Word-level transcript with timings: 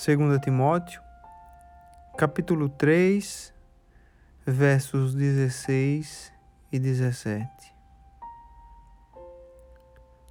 2 0.00 0.38
Timóteo, 0.40 1.02
capítulo 2.16 2.68
3, 2.68 3.52
versos 4.46 5.12
16 5.12 6.32
e 6.70 6.78
17. 6.78 7.74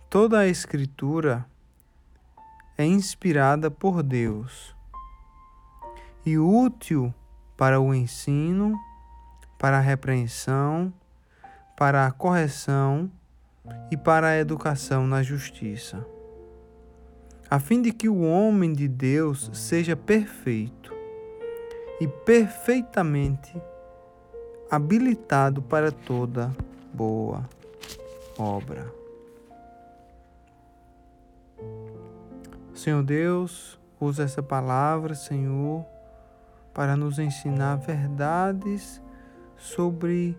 Toda 0.09 0.39
a 0.39 0.47
Escritura 0.47 1.45
é 2.77 2.85
inspirada 2.85 3.69
por 3.69 4.01
Deus 4.01 4.73
e 6.25 6.37
útil 6.37 7.13
para 7.57 7.81
o 7.81 7.93
ensino, 7.93 8.73
para 9.59 9.79
a 9.79 9.81
repreensão, 9.81 10.93
para 11.75 12.07
a 12.07 12.11
correção 12.13 13.11
e 13.91 13.97
para 13.97 14.27
a 14.27 14.37
educação 14.37 15.05
na 15.05 15.21
justiça 15.21 16.07
a 17.49 17.59
fim 17.59 17.81
de 17.81 17.91
que 17.91 18.09
o 18.09 18.21
homem 18.21 18.73
de 18.73 18.87
Deus 18.87 19.49
seja 19.53 19.95
perfeito 19.95 20.93
e 21.99 22.07
perfeitamente 22.07 23.55
habilitado 24.69 25.61
para 25.61 25.91
toda 25.91 26.53
boa 26.93 27.47
obra. 28.37 28.91
Senhor 32.73 33.01
Deus, 33.01 33.79
usa 33.99 34.23
essa 34.23 34.43
palavra, 34.43 35.15
Senhor, 35.15 35.85
para 36.73 36.95
nos 36.95 37.17
ensinar 37.17 37.77
verdades 37.77 39.01
sobre 39.55 40.37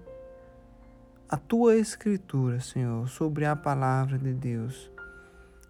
a 1.28 1.36
tua 1.36 1.76
escritura, 1.76 2.60
Senhor, 2.60 3.08
sobre 3.08 3.44
a 3.44 3.56
palavra 3.56 4.16
de 4.16 4.32
Deus 4.32 4.90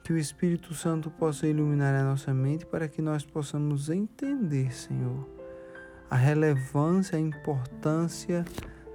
que 0.08 0.12
o 0.14 0.16
Espírito 0.16 0.72
Santo 0.72 1.10
possa 1.10 1.46
iluminar 1.46 1.94
a 1.94 2.02
nossa 2.02 2.32
mente 2.32 2.64
para 2.64 2.88
que 2.88 3.02
nós 3.02 3.26
possamos 3.26 3.90
entender, 3.90 4.72
Senhor, 4.72 5.28
a 6.08 6.16
relevância, 6.16 7.19
a 7.19 7.20
importância 7.20 8.42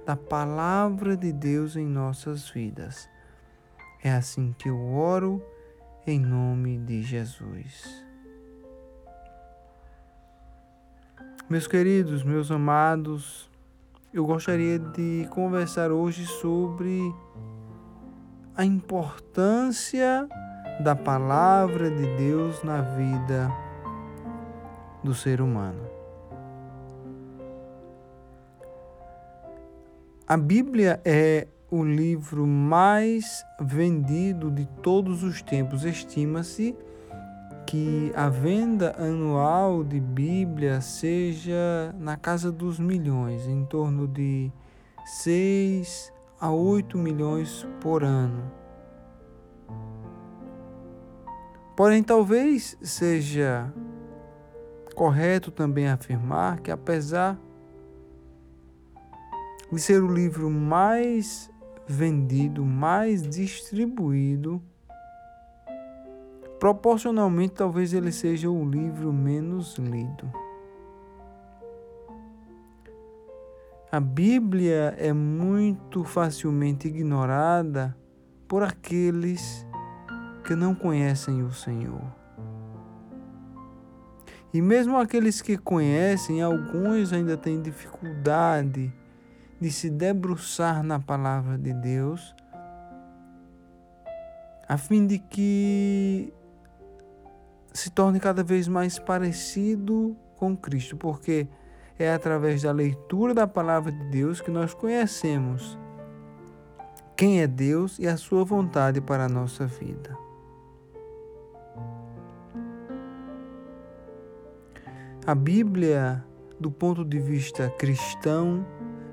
da 0.04 0.16
palavra 0.16 1.16
de 1.16 1.32
Deus 1.32 1.76
em 1.76 1.86
nossas 1.86 2.50
vidas. 2.50 3.08
É 4.02 4.10
assim 4.10 4.52
que 4.58 4.68
eu 4.68 4.76
oro 4.76 5.40
em 6.04 6.18
nome 6.18 6.78
de 6.78 7.00
Jesus. 7.04 8.04
Meus 11.48 11.68
queridos, 11.68 12.24
meus 12.24 12.50
amados, 12.50 13.48
eu 14.12 14.26
gostaria 14.26 14.80
de 14.80 15.28
conversar 15.30 15.92
hoje 15.92 16.26
sobre 16.26 17.14
a 18.56 18.64
importância 18.64 20.28
da 20.80 20.96
palavra 20.96 21.90
de 21.90 22.06
Deus 22.16 22.62
na 22.62 22.80
vida 22.80 23.50
do 25.02 25.14
ser 25.14 25.40
humano. 25.40 25.82
A 30.26 30.36
Bíblia 30.36 31.00
é 31.04 31.46
o 31.70 31.84
livro 31.84 32.46
mais 32.46 33.44
vendido 33.60 34.50
de 34.50 34.66
todos 34.82 35.22
os 35.22 35.42
tempos. 35.42 35.84
Estima-se 35.84 36.74
que 37.66 38.12
a 38.14 38.28
venda 38.28 38.94
anual 38.98 39.84
de 39.84 40.00
Bíblia 40.00 40.80
seja 40.80 41.94
na 41.98 42.16
casa 42.16 42.50
dos 42.50 42.78
milhões, 42.78 43.46
em 43.46 43.64
torno 43.64 44.06
de 44.06 44.50
6 45.04 46.12
a 46.40 46.50
8 46.50 46.96
milhões 46.96 47.66
por 47.80 48.02
ano. 48.02 48.50
Porém, 51.76 52.02
talvez 52.02 52.76
seja 52.80 53.72
correto 54.94 55.50
também 55.50 55.88
afirmar 55.88 56.60
que, 56.60 56.70
apesar 56.70 57.38
de 59.72 59.80
ser 59.80 60.02
o 60.02 60.12
livro 60.12 60.48
mais 60.48 61.50
vendido, 61.86 62.64
mais 62.64 63.22
distribuído, 63.22 64.62
proporcionalmente 66.60 67.54
talvez 67.54 67.92
ele 67.92 68.12
seja 68.12 68.48
o 68.48 68.64
livro 68.64 69.12
menos 69.12 69.76
lido. 69.76 70.32
A 73.90 74.00
Bíblia 74.00 74.94
é 74.98 75.12
muito 75.12 76.04
facilmente 76.04 76.88
ignorada 76.88 77.96
por 78.48 78.62
aqueles 78.62 79.66
que 80.44 80.54
não 80.54 80.74
conhecem 80.74 81.42
o 81.42 81.50
Senhor. 81.50 82.04
E 84.52 84.62
mesmo 84.62 84.96
aqueles 84.96 85.42
que 85.42 85.58
conhecem, 85.58 86.40
alguns 86.40 87.12
ainda 87.12 87.36
têm 87.36 87.60
dificuldade 87.60 88.92
de 89.60 89.72
se 89.72 89.90
debruçar 89.90 90.82
na 90.82 91.00
palavra 91.00 91.58
de 91.58 91.72
Deus, 91.72 92.34
a 94.68 94.76
fim 94.76 95.06
de 95.06 95.18
que 95.18 96.32
se 97.72 97.90
torne 97.90 98.20
cada 98.20 98.44
vez 98.44 98.68
mais 98.68 98.98
parecido 98.98 100.16
com 100.36 100.56
Cristo, 100.56 100.96
porque 100.96 101.48
é 101.98 102.12
através 102.12 102.62
da 102.62 102.70
leitura 102.70 103.34
da 103.34 103.46
palavra 103.46 103.90
de 103.90 104.04
Deus 104.10 104.40
que 104.40 104.50
nós 104.50 104.72
conhecemos 104.72 105.76
quem 107.16 107.40
é 107.40 107.46
Deus 107.46 107.98
e 107.98 108.06
a 108.06 108.16
sua 108.16 108.44
vontade 108.44 109.00
para 109.00 109.26
a 109.26 109.28
nossa 109.28 109.66
vida. 109.66 110.23
A 115.26 115.34
Bíblia, 115.34 116.22
do 116.60 116.70
ponto 116.70 117.02
de 117.02 117.18
vista 117.18 117.70
cristão, 117.78 118.62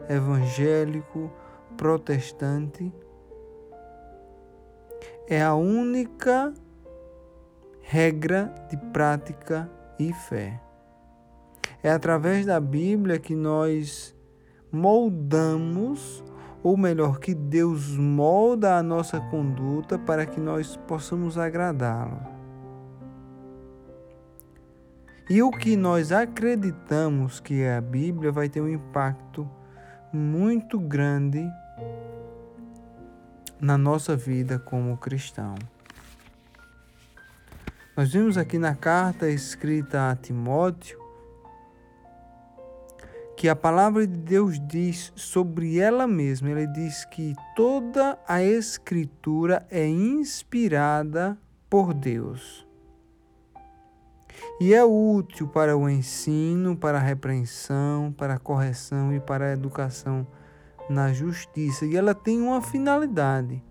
evangélico, 0.10 1.32
protestante, 1.78 2.94
é 5.26 5.42
a 5.42 5.56
única 5.56 6.54
regra 7.80 8.54
de 8.70 8.76
prática 8.92 9.72
e 9.98 10.12
fé. 10.12 10.62
É 11.82 11.90
através 11.90 12.46
da 12.46 12.60
Bíblia 12.60 13.18
que 13.18 13.34
nós 13.34 14.14
moldamos, 14.70 16.22
ou 16.62 16.76
melhor, 16.76 17.20
que 17.20 17.34
Deus 17.34 17.96
molda 17.96 18.76
a 18.76 18.84
nossa 18.84 19.18
conduta 19.18 19.98
para 19.98 20.26
que 20.26 20.42
nós 20.42 20.76
possamos 20.76 21.38
agradá-lo. 21.38 22.41
E 25.32 25.42
o 25.42 25.50
que 25.50 25.78
nós 25.78 26.12
acreditamos 26.12 27.40
que 27.40 27.62
é 27.62 27.78
a 27.78 27.80
Bíblia 27.80 28.34
vai 28.34 28.50
ter 28.50 28.60
um 28.60 28.68
impacto 28.68 29.50
muito 30.12 30.78
grande 30.78 31.50
na 33.58 33.78
nossa 33.78 34.14
vida 34.14 34.60
como 34.60 34.98
cristão. 34.98 35.56
Nós 37.96 38.12
vimos 38.12 38.38
aqui 38.38 38.58
na 38.58 38.76
carta 38.76 39.30
escrita 39.30 40.12
a 40.12 40.18
Timóteo 40.18 41.00
que 43.38 43.48
a 43.48 43.56
palavra 43.56 44.06
de 44.06 44.18
Deus 44.18 44.60
diz 44.68 45.14
sobre 45.16 45.80
ela 45.80 46.06
mesma, 46.06 46.50
ele 46.50 46.68
diz 46.68 47.06
que 47.06 47.34
toda 47.56 48.20
a 48.28 48.44
escritura 48.44 49.66
é 49.72 49.88
inspirada 49.88 51.38
por 51.70 51.94
Deus 51.94 52.70
e 54.62 54.76
é 54.76 54.86
útil 54.86 55.48
para 55.48 55.76
o 55.76 55.90
ensino, 55.90 56.78
para 56.78 57.00
a 57.00 57.02
repreensão, 57.02 58.14
para 58.16 58.36
a 58.36 58.38
correção 58.38 59.12
e 59.12 59.20
para 59.20 59.46
a 59.46 59.54
educação 59.54 60.28
na 60.88 61.12
justiça. 61.12 61.84
E 61.84 61.98
ela 61.98 62.14
tem 62.14 62.40
uma 62.40 62.62
finalidade, 62.62 63.64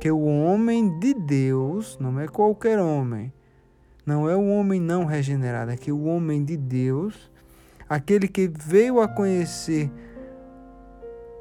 que 0.00 0.10
o 0.10 0.24
homem 0.24 0.98
de 0.98 1.14
Deus, 1.14 1.96
não 2.00 2.18
é 2.18 2.26
qualquer 2.26 2.80
homem, 2.80 3.32
não 4.04 4.28
é 4.28 4.34
o 4.34 4.48
homem 4.48 4.80
não 4.80 5.04
regenerado, 5.04 5.70
é 5.70 5.76
que 5.76 5.92
o 5.92 6.06
homem 6.06 6.44
de 6.44 6.56
Deus, 6.56 7.30
aquele 7.88 8.26
que 8.26 8.48
veio 8.48 9.00
a 9.00 9.06
conhecer 9.06 9.88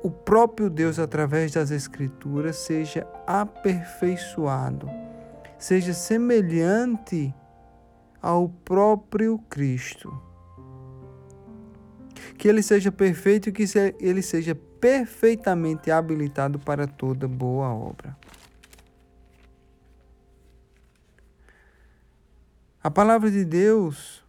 o 0.04 0.12
próprio 0.12 0.70
Deus 0.70 1.00
através 1.00 1.52
das 1.52 1.72
Escrituras, 1.72 2.58
seja 2.58 3.08
aperfeiçoado, 3.26 4.88
seja 5.58 5.92
semelhante 5.92 7.34
ao 8.26 8.50
próprio 8.50 9.38
Cristo. 9.48 10.12
Que 12.40 12.48
ele 12.48 12.64
seja 12.64 12.92
perfeito 12.92 13.50
e 13.50 13.52
que 13.52 13.66
ele 14.00 14.24
seja 14.24 14.56
perfeitamente 14.56 15.92
habilitado 15.92 16.58
para 16.58 16.88
toda 16.88 17.28
boa 17.28 17.72
obra. 17.72 18.18
A 22.84 22.90
palavra 22.90 23.30
de 23.30 23.46
Deus, 23.46 24.24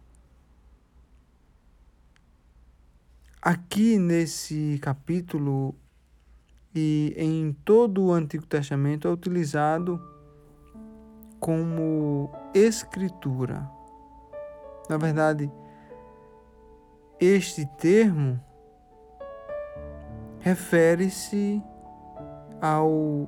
aqui 3.41 3.97
nesse 3.97 4.77
capítulo 4.79 5.73
e 6.75 7.15
em 7.17 7.51
todo 7.65 8.03
o 8.03 8.13
Antigo 8.13 8.45
Testamento, 8.45 9.07
é 9.07 9.11
utilizado 9.11 9.99
como 11.39 12.31
escritura 12.53 13.75
Na 14.89 14.97
verdade, 14.97 15.51
este 17.19 17.65
termo 17.77 18.39
refere-se 20.39 21.61
ao 22.61 23.27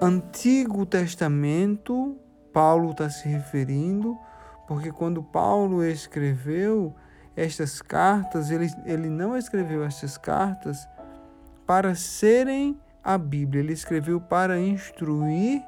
Antigo 0.00 0.86
Testamento, 0.86 2.16
Paulo 2.52 2.92
está 2.92 3.10
se 3.10 3.28
referindo, 3.28 4.18
porque 4.66 4.90
quando 4.90 5.22
Paulo 5.22 5.84
escreveu 5.84 6.94
estas 7.36 7.80
cartas, 7.82 8.50
ele, 8.50 8.68
ele 8.84 9.08
não 9.08 9.36
escreveu 9.36 9.84
estas 9.84 10.16
cartas 10.16 10.88
para 11.66 11.94
serem 11.94 12.80
a 13.04 13.16
Bíblia, 13.16 13.60
ele 13.62 13.72
escreveu 13.72 14.20
para 14.20 14.58
instruir 14.58 15.62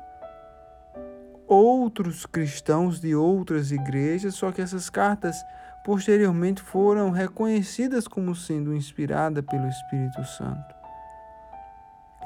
outros 1.53 2.25
cristãos 2.25 3.01
de 3.01 3.15
outras 3.15 3.71
igrejas, 3.71 4.35
só 4.35 4.51
que 4.51 4.63
essas 4.63 4.89
cartas 4.89 5.37
posteriormente 5.85 6.63
foram 6.63 7.11
reconhecidas 7.11 8.09
como 8.09 8.35
sendo 8.35 8.75
inspiradas 8.75 9.45
pelo 9.45 9.69
Espírito 9.69 10.25
Santo. 10.25 10.75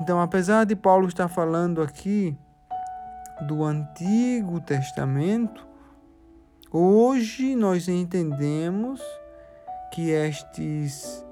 Então, 0.00 0.20
apesar 0.20 0.64
de 0.64 0.76
Paulo 0.76 1.08
estar 1.08 1.28
falando 1.28 1.80
aqui 1.80 2.36
do 3.46 3.64
Antigo 3.64 4.60
Testamento, 4.60 5.66
hoje 6.70 7.56
nós 7.56 7.88
entendemos 7.88 9.00
que 9.92 10.10
estes, 10.10 11.25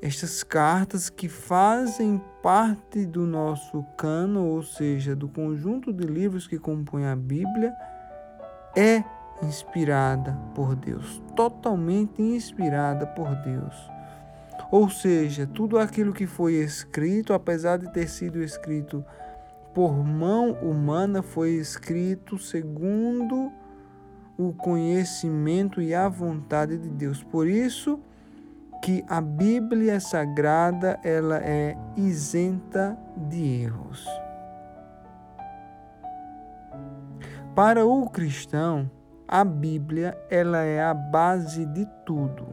estas 0.00 0.44
cartas 0.44 1.08
que 1.08 1.28
fazem 1.28 2.20
parte 2.42 3.06
do 3.06 3.26
nosso 3.26 3.82
cano, 3.96 4.44
ou 4.44 4.62
seja, 4.62 5.16
do 5.16 5.28
conjunto 5.28 5.92
de 5.92 6.06
livros 6.06 6.46
que 6.46 6.58
compõem 6.58 7.06
a 7.06 7.16
Bíblia, 7.16 7.74
é 8.76 9.02
inspirada 9.42 10.32
por 10.54 10.74
Deus, 10.74 11.22
totalmente 11.34 12.22
inspirada 12.22 13.06
por 13.06 13.34
Deus. 13.36 13.74
Ou 14.70 14.90
seja, 14.90 15.46
tudo 15.46 15.78
aquilo 15.78 16.12
que 16.12 16.26
foi 16.26 16.54
escrito, 16.54 17.32
apesar 17.32 17.78
de 17.78 17.92
ter 17.92 18.08
sido 18.08 18.42
escrito 18.42 19.04
por 19.72 19.92
mão 20.04 20.52
humana, 20.52 21.22
foi 21.22 21.50
escrito 21.52 22.38
segundo 22.38 23.52
o 24.36 24.52
conhecimento 24.52 25.80
e 25.80 25.94
a 25.94 26.08
vontade 26.08 26.76
de 26.76 26.88
Deus. 26.88 27.22
Por 27.22 27.46
isso 27.46 28.00
que 28.82 29.04
a 29.08 29.20
Bíblia 29.20 30.00
Sagrada 30.00 30.98
ela 31.02 31.38
é 31.38 31.76
isenta 31.96 32.96
de 33.16 33.62
erros. 33.62 34.06
Para 37.54 37.86
o 37.86 38.08
cristão, 38.10 38.90
a 39.26 39.42
Bíblia 39.42 40.16
ela 40.30 40.62
é 40.62 40.82
a 40.82 40.92
base 40.92 41.64
de 41.64 41.86
tudo. 42.04 42.46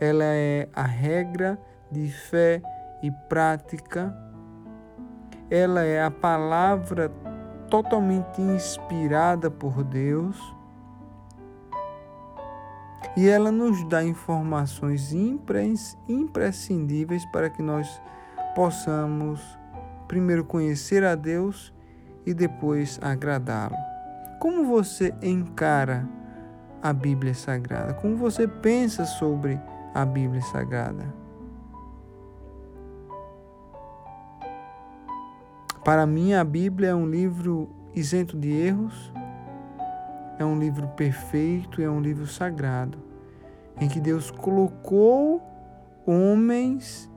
Ela 0.00 0.24
é 0.24 0.68
a 0.74 0.82
regra 0.82 1.58
de 1.90 2.08
fé 2.08 2.62
e 3.02 3.10
prática. 3.28 4.16
Ela 5.50 5.84
é 5.84 6.02
a 6.02 6.10
palavra 6.10 7.12
totalmente 7.68 8.40
inspirada 8.40 9.50
por 9.50 9.84
Deus. 9.84 10.36
E 13.16 13.28
ela 13.28 13.52
nos 13.52 13.84
dá 13.88 14.04
informações 14.04 15.12
imprescindíveis 16.08 17.24
para 17.26 17.48
que 17.50 17.62
nós 17.62 18.00
possamos 18.54 19.40
primeiro 20.08 20.44
conhecer 20.44 21.04
a 21.04 21.14
Deus 21.14 21.72
e 22.26 22.32
depois 22.32 22.98
agradá-lo. 23.02 23.76
Como 24.40 24.64
você 24.66 25.14
encara 25.22 26.08
a 26.82 26.92
Bíblia 26.92 27.34
Sagrada? 27.34 27.94
Como 27.94 28.16
você 28.16 28.46
pensa 28.46 29.04
sobre 29.04 29.58
a 29.94 30.04
Bíblia 30.04 30.42
Sagrada? 30.42 31.14
Para 35.84 36.06
mim, 36.06 36.32
a 36.32 36.42
Bíblia 36.42 36.90
é 36.90 36.94
um 36.94 37.06
livro 37.06 37.68
isento 37.94 38.36
de 38.36 38.50
erros, 38.50 39.12
é 40.38 40.44
um 40.44 40.58
livro 40.58 40.88
perfeito, 40.88 41.80
é 41.80 41.88
um 41.88 42.00
livro 42.00 42.26
sagrado, 42.26 42.98
em 43.80 43.88
que 43.88 44.00
Deus 44.00 44.30
colocou 44.30 45.42
homens 46.06 47.10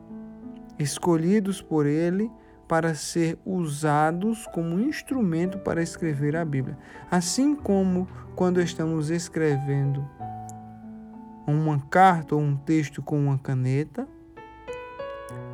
escolhidos 0.79 1.61
por 1.61 1.85
Ele 1.85 2.31
para 2.67 2.93
ser 2.93 3.39
usados 3.45 4.45
como 4.47 4.79
instrumento 4.79 5.57
para 5.59 5.81
escrever 5.81 6.35
a 6.35 6.43
Bíblia. 6.43 6.77
Assim 7.09 7.55
como 7.55 8.07
quando 8.35 8.61
estamos 8.61 9.09
escrevendo 9.09 10.07
uma 11.47 11.79
carta 11.89 12.35
ou 12.35 12.41
um 12.41 12.57
texto 12.57 13.01
com 13.01 13.17
uma 13.17 13.37
caneta, 13.37 14.07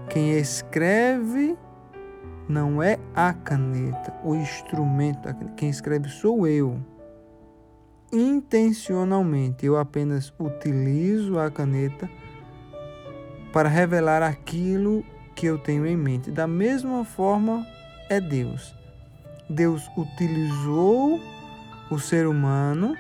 quem 0.10 0.32
escreve 0.32 1.56
não 2.50 2.82
é 2.82 2.98
a 3.16 3.32
caneta, 3.34 4.14
o 4.24 4.36
instrumento, 4.36 5.30
quem 5.56 5.70
escreve 5.70 6.10
sou 6.10 6.48
eu. 6.48 6.93
Intencionalmente, 8.14 9.66
eu 9.66 9.76
apenas 9.76 10.32
utilizo 10.38 11.40
a 11.40 11.50
caneta 11.50 12.08
para 13.52 13.68
revelar 13.68 14.22
aquilo 14.22 15.04
que 15.36 15.48
eu 15.48 15.58
tenho 15.58 15.84
em 15.88 15.98
mente. 15.98 16.30
Da 16.30 16.46
mesma 16.46 17.04
forma 17.04 17.66
é 18.08 18.22
Deus. 18.22 18.76
Deus 19.50 19.90
utilizou 19.98 21.20
o 21.90 21.98
ser 21.98 22.28
humano 22.28 22.96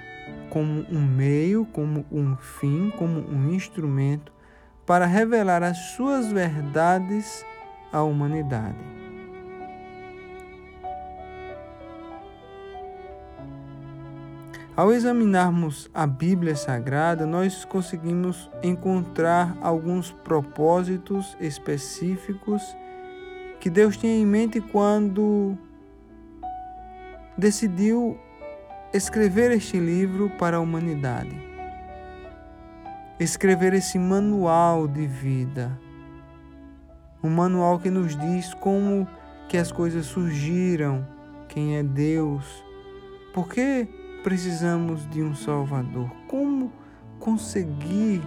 como 0.50 0.83
um 0.92 1.00
meio, 1.00 1.63
como 1.68 2.04
um 2.12 2.36
fim, 2.36 2.92
como 2.98 3.19
um 3.19 3.54
instrumento 3.54 4.33
para 4.83 5.06
revelar 5.06 5.62
as 5.62 5.77
suas 5.95 6.31
verdades 6.31 7.45
à 7.92 8.01
humanidade. 8.01 9.03
Ao 14.75 14.92
examinarmos 14.92 15.88
a 15.94 16.08
Bíblia 16.08 16.56
Sagrada, 16.56 17.28
nós 17.28 17.64
conseguimos 17.64 18.50
encontrar 18.64 19.56
alguns 19.62 20.12
propósitos 20.12 21.38
específicos 21.40 22.64
que 23.60 23.70
Deus 23.70 23.96
tinha 23.96 24.18
em 24.18 24.25
mente 24.25 24.60
quando 24.60 25.56
decidiu 27.38 28.18
escrever 28.92 29.52
este 29.52 29.80
livro 29.80 30.31
para 30.40 30.58
a 30.58 30.60
humanidade. 30.60 31.38
Escrever 33.19 33.76
esse 33.76 34.00
manual 34.00 34.88
de 34.88 35.06
vida. 35.06 35.80
Um 37.24 37.30
manual 37.30 37.78
que 37.78 37.92
nos 37.92 38.18
diz 38.18 38.56
como 38.56 39.07
que 39.47 39.56
as 39.56 39.71
coisas 39.71 40.07
surgiram, 40.07 41.06
quem 41.47 41.78
é 41.78 41.83
Deus. 41.83 42.44
Por 43.36 43.47
que 43.47 43.88
precisamos 44.23 45.07
de 45.09 45.21
um 45.21 45.35
Salvador. 45.35 46.09
Como 46.27 46.71
conseguir 47.19 48.21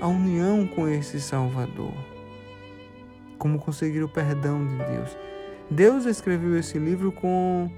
a 0.00 0.06
união 0.06 0.66
com 0.66 0.86
esse 0.86 1.20
Salvador? 1.20 1.94
Como 3.38 3.58
conseguir 3.58 4.02
o 4.02 4.08
perdão 4.08 4.66
de 4.66 4.76
Deus? 4.76 5.16
Deus 5.70 6.04
escreveu 6.04 6.56
esse 6.58 6.78
livro 6.78 7.10
com 7.10 7.70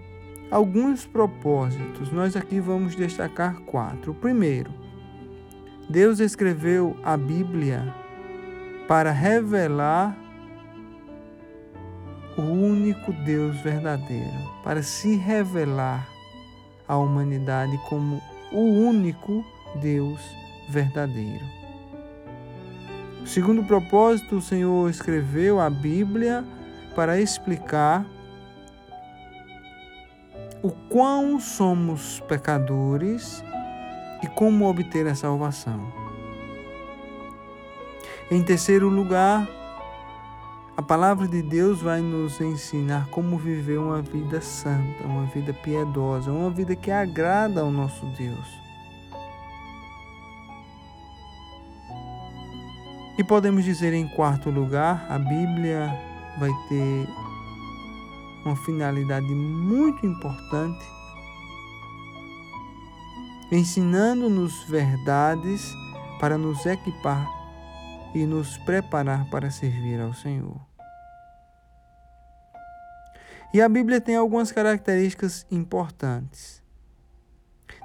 alguns 0.50 1.06
propósitos. 1.06 2.10
Nós 2.12 2.34
aqui 2.36 2.58
vamos 2.60 2.96
destacar 2.96 3.60
quatro. 3.60 4.12
Primeiro, 4.12 4.72
Deus 5.88 6.18
escreveu 6.18 6.96
a 7.02 7.16
Bíblia 7.16 7.94
para 8.88 9.12
revelar 9.12 10.16
o 12.36 12.42
único 12.42 13.12
Deus 13.12 13.56
verdadeiro, 13.60 14.50
para 14.64 14.82
se 14.82 15.16
revelar 15.16 16.19
a 16.90 16.96
humanidade 16.96 17.78
como 17.88 18.20
o 18.50 18.58
único 18.58 19.44
Deus 19.76 20.20
verdadeiro. 20.68 21.44
Segundo 23.24 23.62
propósito, 23.62 24.38
o 24.38 24.42
Senhor 24.42 24.90
escreveu 24.90 25.60
a 25.60 25.70
Bíblia 25.70 26.44
para 26.96 27.20
explicar 27.20 28.04
o 30.64 30.72
quão 30.88 31.38
somos 31.38 32.18
pecadores 32.26 33.40
e 34.24 34.26
como 34.26 34.68
obter 34.68 35.06
a 35.06 35.14
salvação. 35.14 35.92
Em 38.32 38.42
terceiro 38.42 38.88
lugar, 38.88 39.48
a 40.80 40.82
palavra 40.82 41.28
de 41.28 41.42
Deus 41.42 41.82
vai 41.82 42.00
nos 42.00 42.40
ensinar 42.40 43.06
como 43.10 43.36
viver 43.36 43.78
uma 43.78 44.00
vida 44.00 44.40
santa, 44.40 45.04
uma 45.04 45.26
vida 45.26 45.52
piedosa, 45.52 46.32
uma 46.32 46.48
vida 46.48 46.74
que 46.74 46.90
agrada 46.90 47.60
ao 47.60 47.70
nosso 47.70 48.06
Deus. 48.16 48.48
E 53.18 53.22
podemos 53.22 53.62
dizer 53.62 53.92
em 53.92 54.08
quarto 54.08 54.48
lugar, 54.48 55.06
a 55.10 55.18
Bíblia 55.18 55.94
vai 56.38 56.50
ter 56.70 57.06
uma 58.46 58.56
finalidade 58.56 59.34
muito 59.34 60.06
importante 60.06 60.82
ensinando-nos 63.52 64.64
verdades 64.64 65.74
para 66.18 66.38
nos 66.38 66.64
equipar 66.64 67.28
e 68.14 68.24
nos 68.24 68.56
preparar 68.56 69.28
para 69.28 69.50
servir 69.50 70.00
ao 70.00 70.14
Senhor. 70.14 70.69
E 73.52 73.60
a 73.60 73.68
Bíblia 73.68 74.00
tem 74.00 74.14
algumas 74.14 74.52
características 74.52 75.44
importantes. 75.50 76.62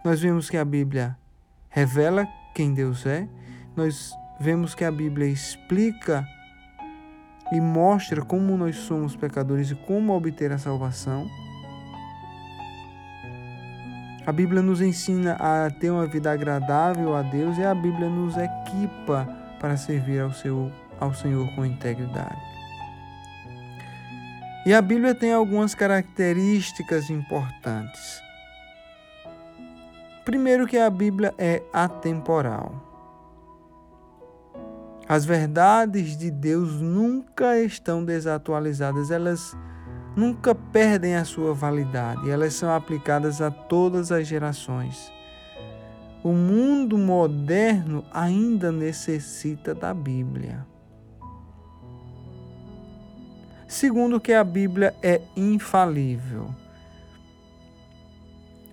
Nós 0.04 0.22
vemos 0.22 0.50
que 0.50 0.58
a 0.58 0.66
Bíblia 0.66 1.18
revela 1.70 2.28
quem 2.54 2.74
Deus 2.74 3.06
é, 3.06 3.28
nós 3.76 4.14
vemos 4.40 4.74
que 4.74 4.86
a 4.86 4.92
Bíblia 4.92 5.28
explica 5.28 6.26
e 7.52 7.60
mostra 7.60 8.24
como 8.24 8.56
nós 8.56 8.76
somos 8.78 9.16
pecadores 9.16 9.72
e 9.72 9.76
como 9.76 10.14
obter 10.14 10.52
a 10.52 10.58
salvação. 10.58 11.28
A 14.26 14.32
Bíblia 14.32 14.62
nos 14.62 14.82
ensina 14.82 15.34
a 15.34 15.70
ter 15.70 15.92
uma 15.92 16.08
vida 16.08 16.32
agradável 16.32 17.16
a 17.16 17.22
Deus 17.22 17.58
e 17.58 17.64
a 17.64 17.76
Bíblia 17.76 18.10
nos 18.10 18.36
equipa 18.38 19.28
para 19.60 19.78
servir 19.78 20.22
ao, 20.22 20.32
seu, 20.32 20.72
ao 21.00 21.14
Senhor 21.14 21.54
com 21.56 21.66
integridade. 21.66 22.42
E 24.66 24.74
a 24.74 24.82
Bíblia 24.82 25.14
tem 25.14 25.32
algumas 25.32 25.76
características 25.76 27.12
importantes. 27.12 28.20
Primeiro 30.26 30.66
que 30.66 30.76
a 30.76 30.90
Bíblia 30.90 31.36
é 31.38 31.62
atemporal. 31.72 32.82
As 35.08 35.24
verdades 35.24 36.18
de 36.18 36.32
Deus 36.32 36.82
nunca 36.82 37.60
estão 37.60 38.04
desatualizadas, 38.04 39.12
elas 39.12 39.56
nunca 40.16 40.56
perdem 40.56 41.16
a 41.16 41.24
sua 41.24 41.54
validade, 41.54 42.28
elas 42.32 42.56
são 42.56 42.74
aplicadas 42.74 43.44
a 43.44 43.52
todas 43.52 44.12
as 44.12 44.26
gerações. 44.26 45.12
O 46.24 46.32
mundo 46.32 46.98
moderno 46.98 48.04
ainda 48.12 48.72
necessita 48.72 49.76
da 49.76 49.94
Bíblia. 49.94 50.66
Segundo, 53.76 54.22
que 54.22 54.32
a 54.32 54.42
Bíblia 54.42 54.96
é 55.04 55.20
infalível. 55.36 56.56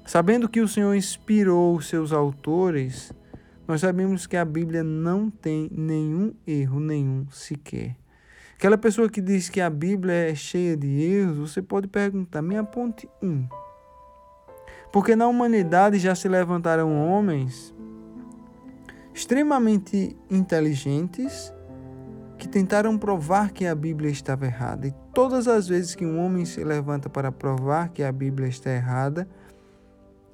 Sabendo 0.06 0.48
que 0.48 0.60
o 0.60 0.68
Senhor 0.68 0.94
inspirou 0.94 1.80
seus 1.80 2.12
autores, 2.12 3.12
nós 3.66 3.80
sabemos 3.80 4.28
que 4.28 4.36
a 4.36 4.44
Bíblia 4.44 4.84
não 4.84 5.28
tem 5.28 5.68
nenhum 5.72 6.32
erro, 6.46 6.78
nenhum 6.78 7.26
sequer. 7.32 7.96
Aquela 8.54 8.78
pessoa 8.78 9.08
que 9.08 9.20
diz 9.20 9.48
que 9.48 9.60
a 9.60 9.68
Bíblia 9.68 10.30
é 10.30 10.36
cheia 10.36 10.76
de 10.76 10.86
erros, 10.86 11.50
você 11.50 11.60
pode 11.60 11.88
perguntar, 11.88 12.40
me 12.40 12.56
aponte 12.56 13.08
um. 13.20 13.44
Porque 14.92 15.16
na 15.16 15.26
humanidade 15.26 15.98
já 15.98 16.14
se 16.14 16.28
levantaram 16.28 17.08
homens 17.08 17.74
extremamente 19.12 20.16
inteligentes 20.30 21.52
que 22.42 22.48
tentaram 22.48 22.98
provar 22.98 23.52
que 23.52 23.64
a 23.64 23.72
Bíblia 23.72 24.10
estava 24.10 24.46
errada. 24.46 24.88
E 24.88 24.94
todas 25.14 25.46
as 25.46 25.68
vezes 25.68 25.94
que 25.94 26.04
um 26.04 26.18
homem 26.18 26.44
se 26.44 26.64
levanta 26.64 27.08
para 27.08 27.30
provar 27.30 27.90
que 27.90 28.02
a 28.02 28.10
Bíblia 28.10 28.48
está 28.48 28.68
errada, 28.68 29.28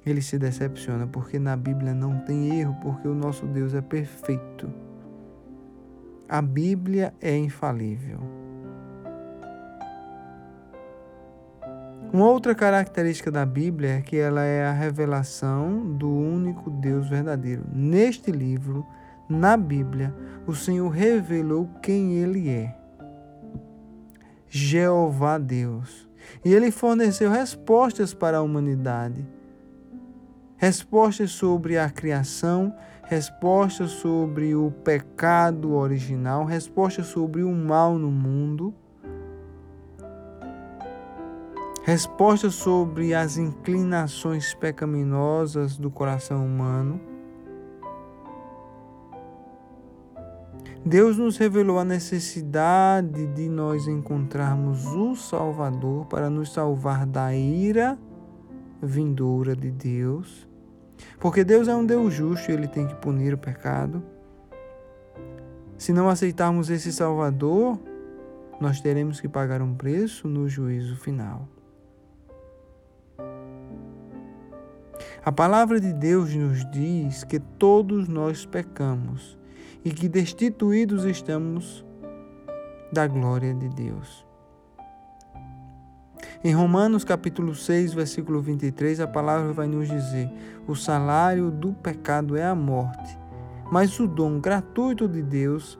ele 0.03 0.19
se 0.19 0.39
decepciona, 0.39 1.05
porque 1.05 1.37
na 1.37 1.55
Bíblia 1.55 1.93
não 1.93 2.17
tem 2.21 2.59
erro, 2.59 2.75
porque 2.81 3.07
o 3.07 3.13
nosso 3.13 3.45
Deus 3.45 3.75
é 3.75 3.81
perfeito. 3.81 4.73
A 6.27 6.41
Bíblia 6.41 7.13
é 7.21 7.37
infalível. 7.37 8.19
Uma 12.11 12.27
outra 12.27 12.55
característica 12.55 13.29
da 13.29 13.45
Bíblia 13.45 13.97
é 13.97 14.01
que 14.01 14.17
ela 14.17 14.43
é 14.43 14.65
a 14.65 14.73
revelação 14.73 15.93
do 15.95 16.09
único 16.09 16.71
Deus 16.71 17.07
verdadeiro. 17.07 17.65
Neste 17.71 18.31
livro, 18.31 18.83
na 19.29 19.55
Bíblia, 19.55 20.13
o 20.47 20.55
Senhor 20.55 20.89
revelou 20.89 21.69
quem 21.81 22.13
Ele 22.15 22.49
é. 22.49 22.75
Jeová 24.49 25.37
Deus. 25.37 26.09
E 26.43 26.53
Ele 26.53 26.71
forneceu 26.71 27.29
respostas 27.29 28.13
para 28.13 28.37
a 28.37 28.41
humanidade 28.41 29.25
respostas 30.59 31.31
sobre 31.31 31.77
a 31.77 31.89
criação, 31.89 32.75
respostas 33.05 33.91
sobre 33.91 34.53
o 34.53 34.69
pecado 34.69 35.73
original, 35.73 36.43
respostas 36.43 37.07
sobre 37.07 37.41
o 37.41 37.51
mal 37.55 37.97
no 37.97 38.11
mundo, 38.11 38.73
respostas 41.85 42.55
sobre 42.55 43.13
as 43.13 43.37
inclinações 43.37 44.53
pecaminosas 44.53 45.77
do 45.77 45.89
coração 45.89 46.45
humano. 46.45 46.99
Deus 50.85 51.17
nos 51.17 51.37
revelou 51.37 51.77
a 51.77 51.85
necessidade 51.85 53.27
de 53.27 53.49
nós 53.49 53.87
encontrarmos 53.87 54.85
o 54.85 55.15
Salvador 55.15 56.05
para 56.05 56.29
nos 56.29 56.53
salvar 56.53 57.05
da 57.05 57.35
ira 57.35 57.97
vindoura 58.81 59.55
de 59.55 59.71
Deus 59.71 60.49
porque 61.19 61.43
Deus 61.43 61.67
é 61.67 61.75
um 61.75 61.85
Deus 61.85 62.13
justo 62.13 62.49
e 62.49 62.53
ele 62.53 62.67
tem 62.67 62.87
que 62.87 62.95
punir 62.95 63.33
o 63.33 63.37
pecado. 63.37 64.03
Se 65.77 65.93
não 65.93 66.09
aceitarmos 66.09 66.69
esse 66.69 66.91
Salvador, 66.91 67.79
nós 68.59 68.81
teremos 68.81 69.21
que 69.21 69.27
pagar 69.27 69.61
um 69.61 69.73
preço 69.73 70.27
no 70.27 70.49
juízo 70.49 70.95
final. 70.97 71.47
A 75.23 75.31
palavra 75.31 75.79
de 75.79 75.93
Deus 75.93 76.33
nos 76.35 76.69
diz 76.71 77.23
que 77.23 77.39
todos 77.39 78.07
nós 78.07 78.45
pecamos 78.45 79.37
e 79.83 79.91
que 79.91 80.09
destituídos 80.09 81.05
estamos 81.05 81.85
da 82.91 83.07
glória 83.07 83.53
de 83.53 83.69
Deus. 83.69 84.25
Em 86.43 86.53
Romanos 86.53 87.03
capítulo 87.03 87.53
6, 87.53 87.93
versículo 87.93 88.41
23, 88.41 89.01
a 89.01 89.07
palavra 89.07 89.51
vai 89.53 89.67
nos 89.67 89.87
dizer: 89.87 90.29
"O 90.67 90.75
salário 90.75 91.51
do 91.51 91.73
pecado 91.73 92.35
é 92.35 92.45
a 92.45 92.55
morte, 92.55 93.17
mas 93.71 93.99
o 93.99 94.07
dom 94.07 94.39
gratuito 94.39 95.07
de 95.07 95.21
Deus 95.21 95.79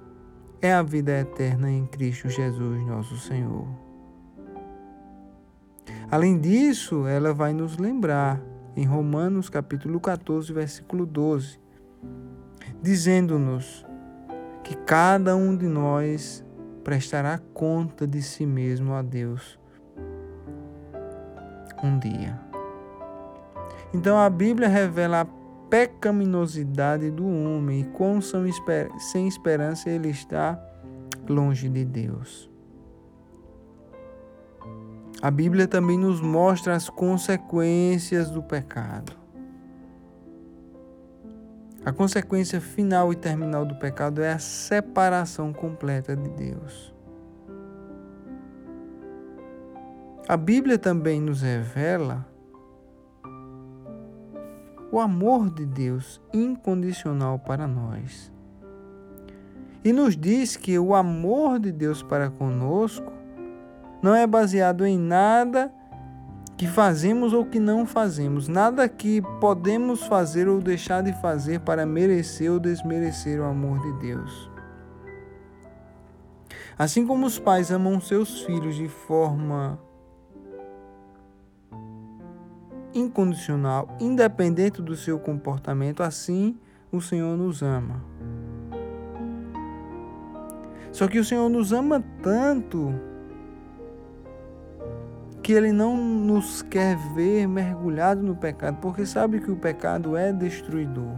é 0.62 0.74
a 0.74 0.84
vida 0.84 1.12
eterna 1.18 1.72
em 1.72 1.86
Cristo 1.86 2.30
Jesus, 2.30 2.86
nosso 2.86 3.18
Senhor." 3.18 3.68
Além 6.12 6.40
disso, 6.40 7.06
ela 7.06 7.34
vai 7.34 7.54
nos 7.54 7.78
lembrar 7.78 8.42
em 8.76 8.86
Romanos 8.86 9.50
capítulo 9.50 10.00
14, 10.00 10.52
versículo 10.52 11.06
12, 11.06 11.60
dizendo-nos 12.82 13.86
que 14.70 14.76
cada 14.76 15.36
um 15.36 15.58
de 15.58 15.68
nós 15.68 16.46
prestará 16.84 17.40
conta 17.56 18.06
de 18.06 18.22
si 18.22 18.46
mesmo 18.46 18.94
a 18.94 19.02
Deus 19.02 19.60
um 21.84 21.98
dia. 21.98 22.40
Então 23.92 24.20
a 24.20 24.30
Bíblia 24.30 24.68
revela 24.68 25.22
a 25.22 25.28
pecaminosidade 25.72 27.10
do 27.10 27.26
homem 27.26 27.82
e 27.82 27.84
quão 27.86 28.20
sem 28.22 29.28
esperança 29.28 29.90
ele 29.90 30.10
está 30.10 30.64
longe 31.28 31.68
de 31.68 31.84
Deus. 31.84 32.48
A 35.20 35.32
Bíblia 35.32 35.68
também 35.68 35.98
nos 35.98 36.22
mostra 36.22 36.76
as 36.76 36.92
consequências 36.92 38.30
do 38.30 38.44
pecado. 38.44 39.19
A 41.86 41.94
consequência 41.94 42.60
final 42.60 43.14
e 43.14 43.16
terminal 43.16 43.66
do 43.66 43.76
pecado 43.76 44.22
é 44.22 44.34
a 44.34 44.40
separação 44.40 45.54
completa 45.54 46.16
de 46.16 46.30
Deus. 46.30 46.94
A 50.28 50.36
Bíblia 50.36 50.78
também 50.78 51.22
nos 51.22 51.42
revela 51.42 52.26
o 54.92 55.00
amor 55.00 55.50
de 55.50 55.66
Deus 55.66 56.22
incondicional 56.34 57.40
para 57.40 57.66
nós. 57.66 58.32
E 59.84 59.94
nos 59.94 60.18
diz 60.18 60.58
que 60.58 60.78
o 60.78 60.94
amor 60.94 61.60
de 61.60 61.72
Deus 61.72 62.04
para 62.04 62.30
conosco 62.30 63.12
não 64.02 64.14
é 64.14 64.28
baseado 64.28 64.86
em 64.86 65.00
nada 65.00 65.74
que 66.60 66.68
fazemos 66.68 67.32
ou 67.32 67.46
que 67.46 67.58
não 67.58 67.86
fazemos, 67.86 68.50
nada 68.50 68.90
que 68.90 69.22
podemos 69.40 70.04
fazer 70.04 70.50
ou 70.50 70.60
deixar 70.60 71.02
de 71.02 71.14
fazer 71.22 71.62
para 71.62 71.86
merecer 71.86 72.52
ou 72.52 72.60
desmerecer 72.60 73.40
o 73.40 73.46
amor 73.46 73.80
de 73.80 73.94
Deus. 73.94 74.52
Assim 76.78 77.08
como 77.08 77.26
os 77.26 77.40
pais 77.40 77.72
amam 77.72 78.02
seus 78.02 78.42
filhos 78.42 78.76
de 78.76 78.90
forma 78.90 79.80
incondicional, 82.94 83.96
independente 83.98 84.82
do 84.82 84.98
seu 84.98 85.18
comportamento, 85.18 86.04
assim 86.04 86.60
o 86.92 87.00
Senhor 87.00 87.38
nos 87.38 87.64
ama. 87.64 88.04
Só 90.92 91.08
que 91.08 91.20
o 91.20 91.24
Senhor 91.24 91.48
nos 91.48 91.72
ama 91.72 92.04
tanto 92.22 92.94
que 95.42 95.54
Ele 95.54 95.72
não 95.72 95.96
nos 95.98 96.62
quer 96.62 96.98
ver 97.14 97.48
mergulhado 97.48 98.22
no 98.22 98.36
pecado, 98.36 98.78
porque 98.82 99.06
sabe 99.06 99.40
que 99.40 99.52
o 99.52 99.56
pecado 99.56 100.16
é 100.16 100.32
destruidor. 100.32 101.16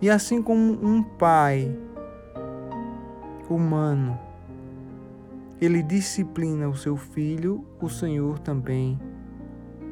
E 0.00 0.10
assim 0.10 0.42
como 0.42 0.72
um 0.86 1.02
pai 1.02 1.74
humano, 3.48 4.18
ele 5.60 5.82
disciplina 5.82 6.68
o 6.68 6.76
seu 6.76 6.96
filho, 6.96 7.64
o 7.80 7.88
Senhor 7.88 8.38
também 8.38 8.98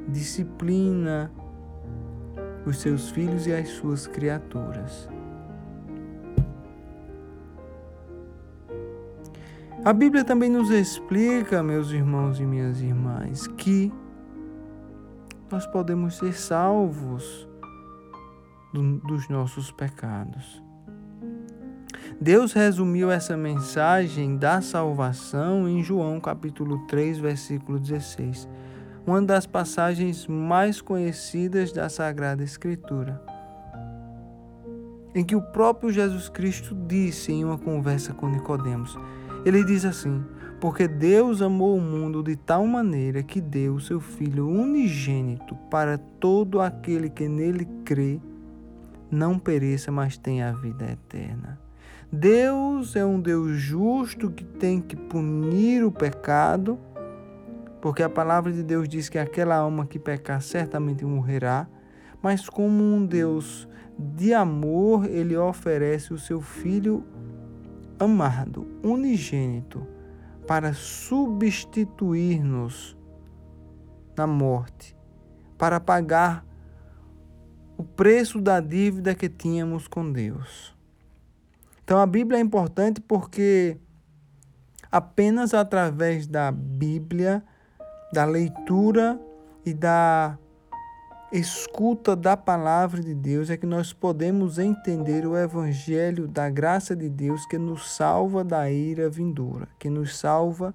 disciplina 0.09 1.31
os 2.67 2.79
seus 2.79 3.11
filhos 3.11 3.47
e 3.47 3.53
as 3.53 3.69
suas 3.69 4.07
criaturas. 4.07 5.09
A 9.85 9.93
Bíblia 9.93 10.23
também 10.23 10.49
nos 10.49 10.71
explica, 10.71 11.61
meus 11.61 11.91
irmãos 11.91 12.39
e 12.39 12.45
minhas 12.45 12.81
irmãs, 12.81 13.49
que 13.49 13.93
nós 15.51 15.67
podemos 15.67 16.19
ser 16.19 16.35
salvos 16.35 17.49
do, 18.73 18.99
dos 18.99 19.29
nossos 19.29 19.73
pecados. 19.73 20.63
Deus 22.21 22.53
resumiu 22.53 23.11
essa 23.11 23.37
mensagem 23.37 24.37
da 24.37 24.61
salvação 24.61 25.69
em 25.69 25.83
João 25.83 26.21
capítulo 26.21 26.87
3, 26.87 27.19
versículo 27.19 27.81
16, 27.81 28.49
uma 29.05 29.21
das 29.21 29.47
passagens 29.47 30.29
mais 30.29 30.81
conhecidas 30.81 31.73
da 31.73 31.89
Sagrada 31.89 32.45
Escritura, 32.45 33.21
em 35.13 35.25
que 35.25 35.35
o 35.35 35.43
próprio 35.43 35.91
Jesus 35.91 36.29
Cristo 36.29 36.73
disse 36.87 37.33
em 37.33 37.45
uma 37.45 37.59
conversa 37.59 38.15
com 38.15 38.29
Nicodemos: 38.29 38.97
ele 39.45 39.65
diz 39.65 39.85
assim: 39.85 40.25
Porque 40.61 40.87
Deus 40.87 41.43
amou 41.43 41.77
o 41.77 41.81
mundo 41.81 42.23
de 42.23 42.37
tal 42.37 42.67
maneira 42.67 43.23
que 43.23 43.41
deu 43.41 43.75
o 43.75 43.81
seu 43.81 44.01
Filho 44.01 44.49
unigênito 44.49 45.55
para 45.71 45.99
todo 45.99 46.61
aquele 46.61 47.11
que 47.11 47.29
nele 47.29 47.67
crê, 47.85 48.21
não 49.11 49.39
pereça, 49.39 49.91
mas 49.91 50.17
tenha 50.17 50.49
a 50.49 50.53
vida 50.53 50.91
eterna. 50.91 51.59
Deus 52.11 52.95
é 52.95 53.05
um 53.05 53.19
Deus 53.19 53.57
justo 53.57 54.31
que 54.31 54.45
tem 54.45 54.81
que 54.81 54.95
punir 54.95 55.83
o 55.83 55.91
pecado, 55.91 56.79
porque 57.81 58.03
a 58.03 58.09
palavra 58.09 58.53
de 58.53 58.63
Deus 58.63 58.89
diz 58.89 59.09
que 59.09 59.19
aquela 59.19 59.57
alma 59.57 59.87
que 59.87 59.99
pecar 59.99 60.43
certamente 60.43 61.05
morrerá, 61.05 61.67
mas 62.23 62.49
como 62.49 62.85
um 62.85 63.05
Deus 63.05 63.67
de 63.99 64.33
amor, 64.33 65.07
ele 65.07 65.37
oferece 65.37 66.13
o 66.13 66.19
seu 66.19 66.41
Filho 66.41 67.03
amado, 68.03 68.67
unigênito, 68.83 69.87
para 70.47 70.75
substituir-nos 70.75 72.97
na 74.17 74.27
morte, 74.27 74.97
para 75.57 75.79
pagar 75.79 76.45
o 77.77 77.85
preço 77.85 78.41
da 78.41 78.59
dívida 78.61 79.15
que 79.15 79.29
tínhamos 79.29 79.87
com 79.87 80.11
Deus. 80.11 80.75
Então 81.85 81.99
a 81.99 82.07
Bíblia 82.07 82.39
é 82.39 82.43
importante 82.43 83.01
porque 83.01 83.77
apenas 84.91 85.55
através 85.55 86.27
da 86.27 86.51
Bíblia, 86.53 87.45
da 88.13 88.25
leitura 88.25 89.21
e 89.65 89.73
da 89.73 90.37
escuta 91.33 92.15
da 92.15 92.37
palavra 92.37 93.01
de 93.01 93.15
Deus 93.15 93.49
é 93.49 93.57
que 93.57 93.65
nós 93.65 93.93
podemos 93.93 94.59
entender 94.59 95.27
o 95.27 95.37
evangelho 95.37 96.29
da 96.29 96.51
graça 96.51 96.95
de 96.95 97.09
Deus 97.09 97.47
que 97.47 97.57
nos 97.57 97.91
salva 97.91 98.45
da 98.45 98.71
ira 98.71 99.09
vindoura, 99.09 99.67
que 99.79 99.89
nos 99.89 100.19
salva 100.19 100.75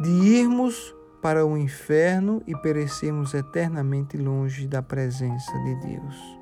de 0.00 0.10
irmos 0.10 0.94
para 1.20 1.44
o 1.44 1.58
inferno 1.58 2.40
e 2.46 2.56
perecermos 2.56 3.34
eternamente 3.34 4.16
longe 4.16 4.68
da 4.68 4.80
presença 4.80 5.52
de 5.64 5.74
Deus. 5.76 6.38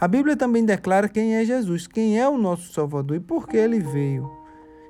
A 0.00 0.08
Bíblia 0.08 0.36
também 0.36 0.64
declara 0.64 1.08
quem 1.08 1.36
é 1.36 1.44
Jesus, 1.44 1.86
quem 1.86 2.18
é 2.18 2.26
o 2.26 2.38
nosso 2.38 2.72
Salvador 2.72 3.16
e 3.16 3.20
por 3.20 3.46
que 3.46 3.56
ele 3.58 3.80
veio. 3.80 4.30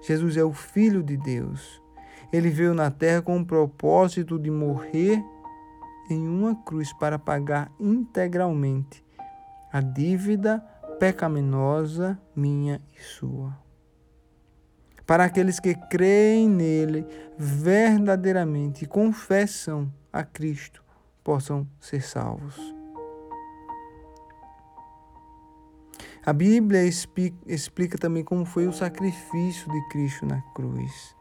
Jesus 0.07 0.37
é 0.37 0.45
o 0.45 0.53
Filho 0.53 1.03
de 1.03 1.17
Deus. 1.17 1.83
Ele 2.33 2.51
veio 2.51 2.75
na 2.75 2.91
terra 2.91 3.23
com 3.23 3.39
o 3.39 3.45
propósito 3.45 4.39
de 4.39 4.51
morrer 4.51 5.25
em 6.09 6.29
uma 6.29 6.55
cruz 6.55 6.93
para 6.93 7.19
pagar 7.19 7.71
integralmente 7.79 9.05
a 9.73 9.81
dívida 9.81 10.59
pecaminosa 10.99 12.19
minha 12.35 12.81
e 12.97 13.03
sua. 13.03 13.57
Para 15.07 15.25
aqueles 15.25 15.61
que 15.61 15.75
creem 15.75 16.49
nele 16.49 17.07
verdadeiramente 17.39 18.85
e 18.85 18.89
confessam 18.89 19.93
a 20.13 20.25
Cristo, 20.25 20.83
possam 21.23 21.69
ser 21.81 22.03
salvos. 22.03 22.75
A 26.25 26.33
Bíblia 26.33 26.83
explica 27.47 27.97
também 27.97 28.25
como 28.25 28.45
foi 28.45 28.67
o 28.67 28.73
sacrifício 28.73 29.71
de 29.71 29.89
Cristo 29.91 30.27
na 30.27 30.41
cruz. 30.55 31.15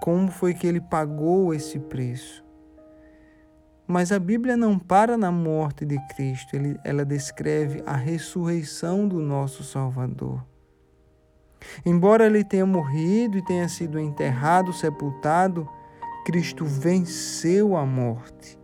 Como 0.00 0.30
foi 0.30 0.54
que 0.54 0.64
ele 0.64 0.80
pagou 0.80 1.52
esse 1.52 1.80
preço. 1.80 2.43
Mas 3.86 4.10
a 4.10 4.18
Bíblia 4.18 4.56
não 4.56 4.78
para 4.78 5.16
na 5.18 5.30
morte 5.30 5.84
de 5.84 5.98
Cristo, 6.14 6.56
ela 6.82 7.04
descreve 7.04 7.82
a 7.84 7.94
ressurreição 7.94 9.06
do 9.06 9.20
nosso 9.20 9.62
Salvador. 9.62 10.42
Embora 11.84 12.26
ele 12.26 12.44
tenha 12.44 12.64
morrido 12.64 13.38
e 13.38 13.44
tenha 13.44 13.68
sido 13.68 13.98
enterrado, 13.98 14.72
sepultado, 14.72 15.68
Cristo 16.24 16.64
venceu 16.64 17.76
a 17.76 17.84
morte. 17.84 18.58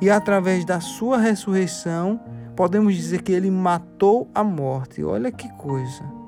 E 0.00 0.10
através 0.10 0.64
da 0.64 0.80
sua 0.80 1.18
ressurreição, 1.18 2.20
podemos 2.54 2.94
dizer 2.94 3.22
que 3.22 3.32
ele 3.32 3.50
matou 3.50 4.30
a 4.34 4.42
morte. 4.44 5.02
Olha 5.02 5.30
que 5.30 5.48
coisa! 5.56 6.25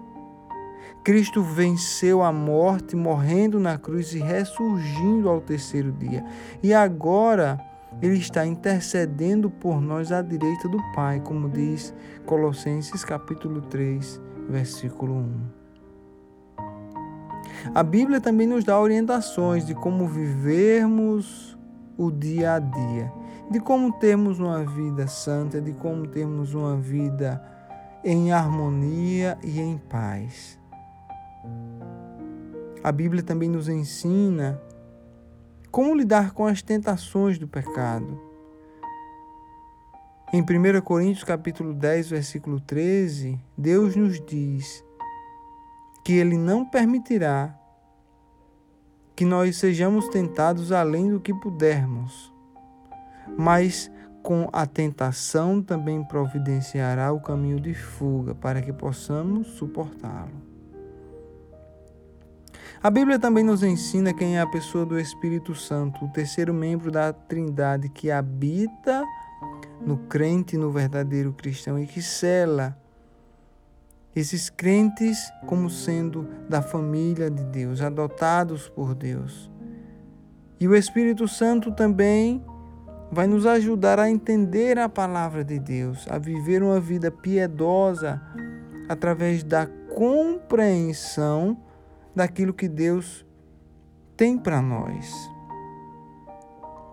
Cristo 1.08 1.42
venceu 1.42 2.22
a 2.22 2.30
morte, 2.30 2.94
morrendo 2.94 3.58
na 3.58 3.78
cruz 3.78 4.12
e 4.12 4.18
ressurgindo 4.18 5.26
ao 5.30 5.40
terceiro 5.40 5.90
dia. 5.90 6.22
E 6.62 6.74
agora 6.74 7.58
ele 8.02 8.18
está 8.18 8.44
intercedendo 8.44 9.48
por 9.48 9.80
nós 9.80 10.12
à 10.12 10.20
direita 10.20 10.68
do 10.68 10.76
Pai, 10.94 11.18
como 11.20 11.48
diz 11.48 11.94
Colossenses 12.26 13.06
capítulo 13.06 13.62
3, 13.62 14.20
versículo 14.50 15.14
1. 15.14 15.40
A 17.74 17.82
Bíblia 17.82 18.20
também 18.20 18.46
nos 18.46 18.62
dá 18.62 18.78
orientações 18.78 19.64
de 19.64 19.74
como 19.74 20.06
vivermos 20.06 21.56
o 21.96 22.10
dia 22.10 22.56
a 22.56 22.58
dia, 22.58 23.10
de 23.50 23.58
como 23.60 23.94
termos 23.94 24.38
uma 24.38 24.62
vida 24.62 25.06
santa, 25.06 25.58
de 25.58 25.72
como 25.72 26.06
termos 26.06 26.52
uma 26.52 26.76
vida 26.76 27.42
em 28.04 28.30
harmonia 28.30 29.38
e 29.42 29.58
em 29.58 29.78
paz. 29.78 30.57
A 32.82 32.92
Bíblia 32.92 33.22
também 33.22 33.48
nos 33.48 33.68
ensina 33.68 34.60
como 35.70 35.94
lidar 35.94 36.32
com 36.32 36.46
as 36.46 36.62
tentações 36.62 37.38
do 37.38 37.48
pecado. 37.48 38.20
Em 40.32 40.42
1 40.42 40.80
Coríntios 40.82 41.24
capítulo 41.24 41.72
10, 41.72 42.10
versículo 42.10 42.60
13, 42.60 43.40
Deus 43.56 43.96
nos 43.96 44.20
diz 44.24 44.84
que 46.04 46.12
ele 46.12 46.36
não 46.36 46.64
permitirá 46.64 47.58
que 49.16 49.24
nós 49.24 49.56
sejamos 49.56 50.08
tentados 50.08 50.70
além 50.70 51.10
do 51.10 51.18
que 51.18 51.34
pudermos, 51.34 52.32
mas 53.36 53.90
com 54.22 54.48
a 54.52 54.66
tentação 54.66 55.60
também 55.62 56.04
providenciará 56.04 57.12
o 57.12 57.20
caminho 57.20 57.58
de 57.58 57.74
fuga 57.74 58.34
para 58.34 58.62
que 58.62 58.72
possamos 58.72 59.48
suportá-lo. 59.48 60.47
A 62.80 62.90
Bíblia 62.90 63.18
também 63.18 63.42
nos 63.42 63.64
ensina 63.64 64.14
quem 64.14 64.36
é 64.36 64.40
a 64.40 64.46
pessoa 64.46 64.86
do 64.86 65.00
Espírito 65.00 65.52
Santo, 65.52 66.04
o 66.04 66.08
terceiro 66.12 66.54
membro 66.54 66.92
da 66.92 67.12
Trindade 67.12 67.88
que 67.88 68.08
habita 68.08 69.04
no 69.84 69.96
crente, 69.96 70.56
no 70.56 70.70
verdadeiro 70.70 71.32
cristão 71.32 71.76
e 71.76 71.88
que 71.88 72.00
cela 72.00 72.80
esses 74.14 74.48
crentes 74.48 75.18
como 75.46 75.68
sendo 75.68 76.28
da 76.48 76.62
família 76.62 77.28
de 77.28 77.42
Deus, 77.46 77.80
adotados 77.80 78.68
por 78.68 78.94
Deus. 78.94 79.50
E 80.60 80.68
o 80.68 80.74
Espírito 80.74 81.26
Santo 81.26 81.72
também 81.72 82.44
vai 83.10 83.26
nos 83.26 83.44
ajudar 83.44 83.98
a 83.98 84.08
entender 84.08 84.78
a 84.78 84.88
palavra 84.88 85.42
de 85.42 85.58
Deus, 85.58 86.06
a 86.08 86.16
viver 86.16 86.62
uma 86.62 86.78
vida 86.78 87.10
piedosa 87.10 88.22
através 88.88 89.42
da 89.42 89.66
compreensão 89.66 91.56
daquilo 92.18 92.52
que 92.52 92.68
Deus 92.68 93.24
tem 94.16 94.36
para 94.36 94.60
nós. 94.60 95.30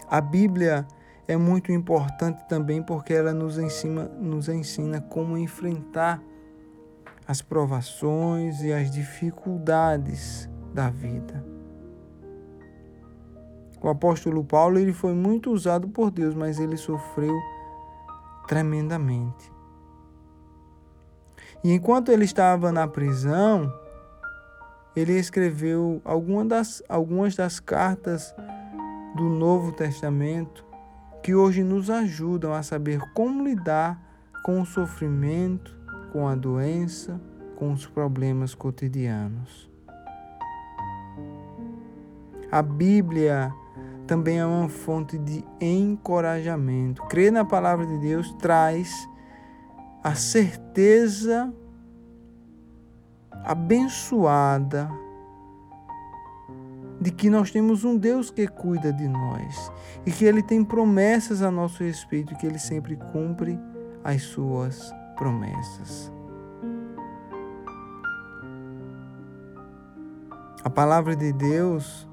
A 0.07 0.21
Bíblia 0.21 0.87
é 1.27 1.35
muito 1.35 1.71
importante 1.71 2.47
também 2.47 2.83
porque 2.83 3.11
ela 3.11 3.33
nos 3.33 3.57
ensina, 3.57 4.05
nos 4.05 4.47
ensina 4.47 5.01
como 5.01 5.35
enfrentar 5.35 6.21
as 7.27 7.41
provações 7.41 8.61
e 8.61 8.71
as 8.71 8.91
dificuldades 8.91 10.47
da 10.71 10.91
vida. 10.91 11.43
O 13.81 13.89
apóstolo 13.89 14.43
Paulo 14.43 14.77
ele 14.77 14.93
foi 14.93 15.13
muito 15.13 15.51
usado 15.51 15.89
por 15.89 16.11
Deus, 16.11 16.35
mas 16.35 16.59
ele 16.59 16.77
sofreu 16.77 17.35
tremendamente. 18.47 19.51
E 21.63 21.71
enquanto 21.71 22.11
ele 22.11 22.25
estava 22.25 22.71
na 22.71 22.87
prisão, 22.87 23.73
ele 24.95 25.13
escreveu 25.13 26.01
algumas 26.05 26.47
das, 26.47 26.83
algumas 26.87 27.35
das 27.35 27.59
cartas 27.59 28.33
do 29.15 29.23
Novo 29.23 29.71
Testamento 29.71 30.65
que 31.21 31.33
hoje 31.33 31.63
nos 31.63 31.89
ajudam 31.89 32.53
a 32.53 32.61
saber 32.61 32.99
como 33.13 33.43
lidar 33.43 33.99
com 34.43 34.61
o 34.61 34.65
sofrimento, 34.65 35.75
com 36.13 36.27
a 36.27 36.35
doença, 36.35 37.19
com 37.55 37.73
os 37.73 37.87
problemas 37.87 38.53
cotidianos. 38.53 39.69
A 42.51 42.61
Bíblia 42.61 43.51
também 44.05 44.39
é 44.39 44.45
uma 44.45 44.69
fonte 44.69 45.17
de 45.17 45.43
encorajamento. 45.59 47.01
Crer 47.07 47.31
na 47.31 47.43
palavra 47.43 47.85
de 47.85 47.97
Deus 47.97 48.31
traz 48.33 49.09
a 50.03 50.13
certeza 50.13 51.51
abençoada 53.45 54.89
de 56.99 57.11
que 57.11 57.29
nós 57.29 57.51
temos 57.51 57.83
um 57.83 57.97
Deus 57.97 58.31
que 58.31 58.47
cuida 58.47 58.91
de 58.91 59.07
nós 59.07 59.71
e 60.05 60.11
que 60.11 60.25
Ele 60.25 60.41
tem 60.41 60.63
promessas 60.63 61.41
a 61.41 61.51
nosso 61.51 61.83
respeito 61.83 62.33
e 62.33 62.35
que 62.35 62.47
Ele 62.47 62.59
sempre 62.59 62.95
cumpre 63.11 63.59
as 64.03 64.23
suas 64.23 64.93
promessas. 65.15 66.11
A 70.63 70.69
palavra 70.69 71.15
de 71.15 71.31
Deus 71.31 72.07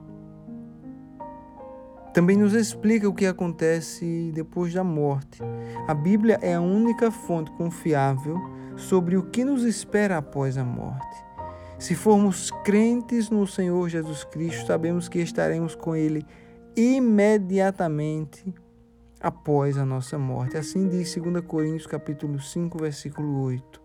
também 2.12 2.36
nos 2.36 2.52
explica 2.52 3.08
o 3.08 3.14
que 3.14 3.24
acontece 3.24 4.30
depois 4.34 4.74
da 4.74 4.84
morte. 4.84 5.40
A 5.88 5.94
Bíblia 5.94 6.38
é 6.42 6.54
a 6.54 6.60
única 6.60 7.10
fonte 7.10 7.50
confiável 7.52 8.38
sobre 8.76 9.16
o 9.16 9.22
que 9.22 9.44
nos 9.44 9.64
espera 9.64 10.18
após 10.18 10.58
a 10.58 10.64
morte. 10.64 11.16
Se 11.78 11.94
formos 11.94 12.50
crentes 12.64 13.30
no 13.30 13.46
Senhor 13.46 13.88
Jesus 13.88 14.24
Cristo, 14.24 14.66
sabemos 14.66 15.08
que 15.08 15.20
estaremos 15.20 15.74
com 15.74 15.96
Ele 15.96 16.24
imediatamente 16.76 18.54
após 19.20 19.78
a 19.78 19.84
nossa 19.84 20.18
morte. 20.18 20.56
Assim 20.56 20.88
diz 20.88 21.14
2 21.14 21.44
Coríntios 21.46 21.86
capítulo 21.86 22.38
5, 22.38 22.78
versículo 22.78 23.42
8. 23.42 23.82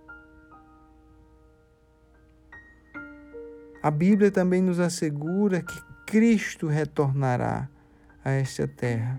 A 3.81 3.89
Bíblia 3.89 4.29
também 4.29 4.61
nos 4.61 4.79
assegura 4.79 5.61
que 5.61 5.81
Cristo 6.05 6.67
retornará 6.67 7.69
a 8.27 8.31
esta 8.31 8.67
terra 8.67 9.17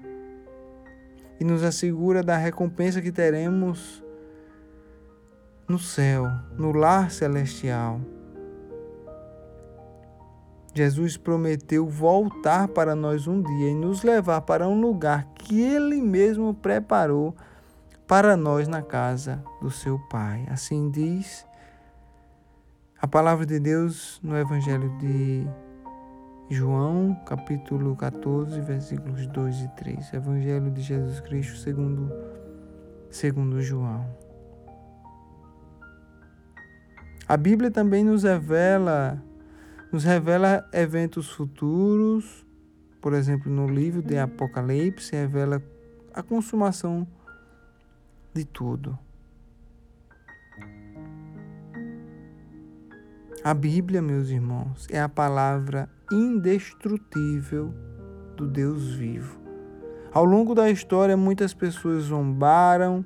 e 1.40 1.44
nos 1.44 1.62
assegura 1.62 2.22
da 2.22 2.36
recompensa 2.36 3.00
que 3.00 3.10
teremos 3.10 4.04
no 5.66 5.78
céu, 5.78 6.26
no 6.58 6.72
lar 6.72 7.10
celestial. 7.10 8.02
Jesus 10.74 11.16
prometeu 11.16 11.88
voltar 11.88 12.68
para 12.68 12.94
nós 12.94 13.26
um 13.26 13.40
dia 13.40 13.70
e 13.70 13.74
nos 13.74 14.02
levar 14.02 14.42
para 14.42 14.68
um 14.68 14.78
lugar 14.78 15.24
que 15.36 15.58
Ele 15.58 16.02
mesmo 16.02 16.52
preparou 16.52 17.34
para 18.06 18.36
nós 18.36 18.68
na 18.68 18.82
casa 18.82 19.42
do 19.62 19.70
seu 19.70 19.98
Pai. 20.10 20.46
Assim 20.50 20.90
diz 20.90 21.46
a 23.00 23.08
palavra 23.08 23.46
de 23.46 23.58
Deus 23.58 24.20
no 24.22 24.36
Evangelho 24.36 24.90
de 24.98 25.48
João, 26.50 27.14
capítulo 27.26 27.94
14, 27.94 28.58
versículos 28.62 29.26
2 29.26 29.64
e 29.64 29.68
3. 29.76 30.14
Evangelho 30.14 30.70
de 30.70 30.80
Jesus 30.80 31.20
Cristo 31.20 31.58
segundo, 31.58 32.10
segundo 33.10 33.60
João. 33.60 34.06
A 37.28 37.36
Bíblia 37.36 37.70
também 37.70 38.02
nos 38.02 38.22
revela, 38.22 39.22
nos 39.92 40.04
revela 40.04 40.66
eventos 40.72 41.28
futuros, 41.28 42.46
por 42.98 43.12
exemplo, 43.12 43.52
no 43.52 43.68
livro 43.68 44.00
de 44.00 44.16
Apocalipse, 44.16 45.14
revela 45.14 45.62
a 46.14 46.22
consumação 46.22 47.06
de 48.32 48.46
tudo. 48.46 48.98
A 53.44 53.52
Bíblia, 53.52 54.00
meus 54.00 54.30
irmãos, 54.30 54.86
é 54.90 54.98
a 54.98 55.10
palavra 55.10 55.90
indestrutível 56.10 57.74
do 58.36 58.46
Deus 58.46 58.94
vivo. 58.94 59.38
Ao 60.12 60.24
longo 60.24 60.54
da 60.54 60.70
história, 60.70 61.16
muitas 61.16 61.52
pessoas 61.52 62.04
zombaram 62.04 63.04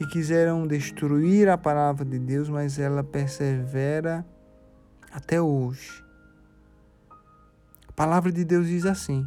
e 0.00 0.06
quiseram 0.06 0.66
destruir 0.66 1.48
a 1.48 1.58
palavra 1.58 2.04
de 2.04 2.18
Deus, 2.18 2.48
mas 2.48 2.78
ela 2.78 3.02
persevera 3.02 4.24
até 5.12 5.40
hoje. 5.40 6.04
A 7.88 7.92
palavra 7.92 8.30
de 8.32 8.44
Deus 8.44 8.68
diz 8.68 8.86
assim: 8.86 9.26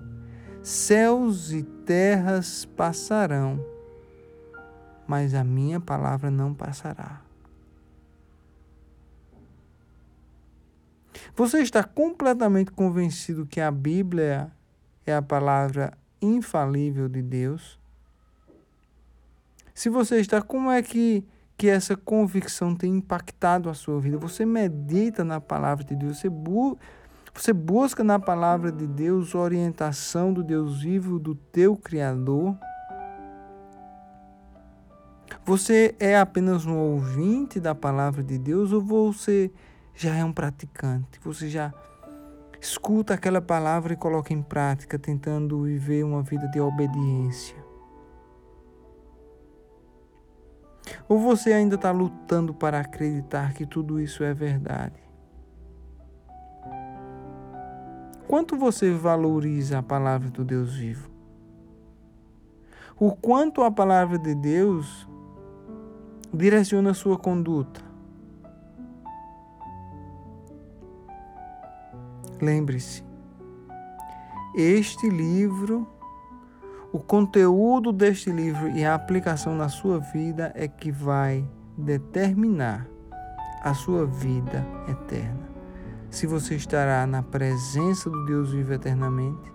Céus 0.64 1.52
e 1.52 1.64
terras 1.64 2.66
passarão, 2.66 3.64
mas 5.06 5.34
a 5.34 5.44
minha 5.44 5.80
palavra 5.80 6.32
não 6.32 6.54
passará. 6.54 7.22
Você 11.36 11.60
está 11.60 11.84
completamente 11.84 12.72
convencido 12.72 13.46
que 13.46 13.62
a 13.62 13.72
Bíblia 13.72 14.52
é 15.06 15.16
a 15.16 15.22
palavra 15.22 15.94
infalível 16.22 17.08
de 17.08 17.22
Deus? 17.22 17.80
Se 19.74 19.90
você 19.90 20.20
está, 20.20 20.42
como 20.42 20.70
é 20.70 20.82
que, 20.82 21.24
que 21.58 21.70
essa 21.70 21.96
convicção 21.96 22.76
tem 22.76 22.98
impactado 22.98 23.70
a 23.70 23.74
sua 23.74 24.00
vida? 24.00 24.18
Você 24.18 24.46
medita 24.46 25.24
na 25.24 25.40
palavra 25.40 25.84
de 25.86 25.96
Deus, 25.96 26.20
você, 26.20 26.30
bu 26.30 26.78
você 27.34 27.54
busca 27.54 28.04
na 28.04 28.20
palavra 28.20 28.72
de 28.72 28.86
Deus 28.86 29.34
orientação 29.34 30.34
do 30.34 30.44
Deus 30.44 30.82
vivo, 30.82 31.18
do 31.18 31.34
teu 31.34 31.78
Criador? 31.78 32.58
Você 35.46 35.96
é 35.98 36.18
apenas 36.18 36.66
um 36.66 36.78
ouvinte 36.78 37.60
da 37.60 37.74
palavra 37.74 38.22
de 38.22 38.38
Deus 38.38 38.74
ou 38.74 38.82
você 38.82 39.50
já 39.94 40.16
é 40.16 40.24
um 40.24 40.34
praticante, 40.34 41.20
você 41.24 41.50
já 41.50 41.74
escuta 42.60 43.16
aquela 43.16 43.42
palavra 43.42 43.94
e 43.94 43.98
coloca 43.98 44.34
em 44.34 44.42
prática, 44.42 45.00
tentando 45.00 45.64
viver 45.64 46.04
uma 46.04 46.22
vida 46.22 46.48
de 46.48 46.60
obediência. 46.60 47.58
Ou 51.08 51.20
você 51.20 51.54
ainda 51.54 51.76
está 51.76 51.92
lutando 51.92 52.54
para 52.54 52.80
acreditar 52.80 53.54
que 53.54 53.66
tudo 53.66 54.00
isso 54.00 54.24
é 54.24 54.34
verdade? 54.34 55.02
Quanto 58.28 58.56
você 58.56 58.94
valoriza 58.94 59.80
a 59.80 59.84
palavra 59.84 60.30
do 60.30 60.46
Deus 60.46 60.76
vivo? 60.76 61.10
O 62.98 63.16
quanto 63.16 63.64
a 63.64 63.72
palavra 63.72 64.18
de 64.18 64.36
Deus 64.36 65.08
direciona 66.34 66.92
a 66.92 66.94
sua 66.94 67.18
conduta? 67.18 67.91
Lembre-se, 72.42 73.04
este 74.56 75.08
livro, 75.10 75.88
o 76.92 77.00
conteúdo 77.00 77.92
deste 77.92 78.32
livro 78.32 78.68
e 78.70 78.84
a 78.84 78.96
aplicação 78.96 79.56
na 79.56 79.70
sua 79.70 80.00
vida 80.00 80.52
é 80.56 80.68
que 80.68 80.92
vai 80.92 81.48
determinar 81.78 82.88
a 83.62 83.74
sua 83.74 84.06
vida 84.06 84.66
eterna. 84.90 85.50
Se 86.10 86.26
você 86.26 86.56
estará 86.56 87.06
na 87.06 87.22
presença 87.22 88.10
do 88.10 88.26
Deus 88.26 88.52
vivo 88.52 88.74
eternamente, 88.74 89.54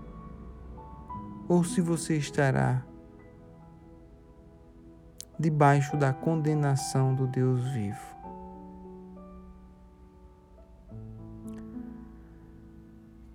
ou 1.49 1.65
se 1.65 1.81
você 1.81 2.17
estará 2.17 2.83
debaixo 5.39 5.97
da 5.97 6.13
condenação 6.13 7.15
do 7.15 7.27
Deus 7.27 7.63
vivo. 7.73 8.16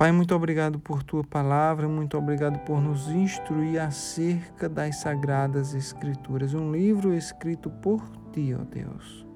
Pai, 0.01 0.11
muito 0.11 0.33
obrigado 0.33 0.79
por 0.79 1.03
tua 1.03 1.23
palavra, 1.23 1.87
muito 1.87 2.17
obrigado 2.17 2.57
por 2.65 2.81
nos 2.81 3.07
instruir 3.09 3.79
acerca 3.79 4.67
das 4.67 4.95
sagradas 4.95 5.75
Escrituras, 5.75 6.55
um 6.55 6.71
livro 6.71 7.13
escrito 7.13 7.69
por 7.69 8.01
ti, 8.33 8.51
ó 8.59 8.63
Deus, 8.63 9.27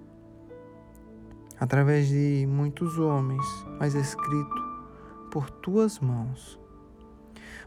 através 1.59 2.07
de 2.07 2.47
muitos 2.49 2.97
homens, 2.97 3.45
mas 3.79 3.93
escrito 3.93 4.55
por 5.31 5.51
tuas 5.51 5.99
mãos. 5.99 6.59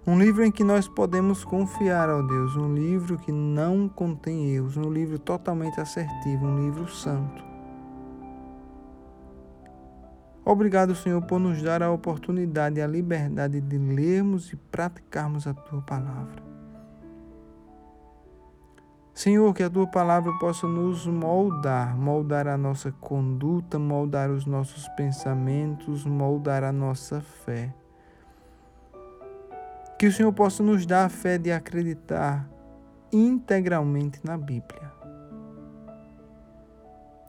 Um 0.05 0.19
livro 0.19 0.45
em 0.45 0.51
que 0.51 0.65
nós 0.65 0.89
podemos 0.89 1.45
confiar, 1.45 2.11
ó 2.11 2.21
Deus, 2.21 2.57
um 2.57 2.75
livro 2.75 3.17
que 3.17 3.31
não 3.31 3.89
contém 3.89 4.51
erros, 4.57 4.77
um 4.77 4.93
livro 4.93 5.21
totalmente 5.21 5.81
assertivo, 5.81 6.47
um 6.47 6.65
livro 6.65 6.89
santo. 6.89 7.48
Obrigado, 10.51 10.95
Senhor, 10.95 11.21
por 11.21 11.39
nos 11.39 11.63
dar 11.63 11.83
a 11.83 11.91
oportunidade 11.91 12.79
e 12.79 12.83
a 12.83 12.87
liberdade 12.87 13.61
de 13.61 13.77
lermos 13.77 14.51
e 14.51 14.57
praticarmos 14.57 15.47
a 15.47 15.53
tua 15.53 15.83
palavra. 15.83 16.43
Senhor, 19.13 19.53
que 19.53 19.63
a 19.63 19.69
tua 19.69 19.87
palavra 19.87 20.33
possa 20.39 20.67
nos 20.67 21.07
moldar, 21.07 21.95
moldar 21.95 22.49
a 22.49 22.57
nossa 22.57 22.91
conduta, 22.93 23.79
moldar 23.79 24.31
os 24.31 24.47
nossos 24.47 24.89
pensamentos, 24.97 26.07
moldar 26.07 26.65
a 26.65 26.73
nossa 26.73 27.21
fé. 27.21 27.75
Que 29.99 30.07
o 30.07 30.13
Senhor 30.13 30.33
possa 30.33 30.63
nos 30.63 30.87
dar 30.87 31.05
a 31.05 31.09
fé 31.11 31.37
de 31.37 31.53
acreditar 31.53 32.49
integralmente 33.13 34.19
na 34.25 34.39
Bíblia. 34.39 34.98